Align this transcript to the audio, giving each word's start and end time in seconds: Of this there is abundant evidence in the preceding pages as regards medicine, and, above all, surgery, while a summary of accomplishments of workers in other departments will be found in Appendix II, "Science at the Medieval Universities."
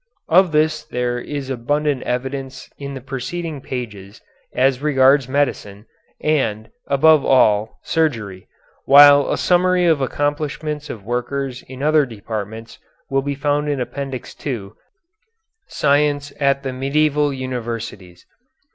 Of 0.29 0.51
this 0.51 0.83
there 0.83 1.19
is 1.19 1.51
abundant 1.51 2.01
evidence 2.01 2.71
in 2.79 2.95
the 2.95 3.01
preceding 3.01 3.61
pages 3.61 4.19
as 4.51 4.81
regards 4.81 5.29
medicine, 5.29 5.85
and, 6.19 6.71
above 6.87 7.23
all, 7.23 7.77
surgery, 7.83 8.47
while 8.85 9.29
a 9.31 9.37
summary 9.37 9.85
of 9.85 10.01
accomplishments 10.01 10.89
of 10.89 11.03
workers 11.05 11.61
in 11.67 11.83
other 11.83 12.07
departments 12.07 12.79
will 13.11 13.21
be 13.21 13.35
found 13.35 13.69
in 13.69 13.79
Appendix 13.79 14.35
II, 14.43 14.71
"Science 15.67 16.33
at 16.39 16.63
the 16.63 16.73
Medieval 16.73 17.31
Universities." 17.31 18.25